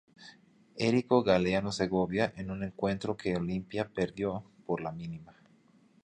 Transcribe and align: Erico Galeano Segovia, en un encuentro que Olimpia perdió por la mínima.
Erico 0.87 1.21
Galeano 1.21 1.71
Segovia, 1.71 2.33
en 2.35 2.49
un 2.49 2.63
encuentro 2.63 3.15
que 3.15 3.35
Olimpia 3.35 3.87
perdió 3.93 4.43
por 4.65 4.81
la 4.81 4.91
mínima. 4.91 5.35